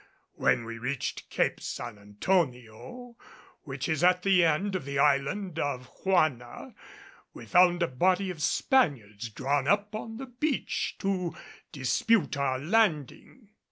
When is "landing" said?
12.57-13.49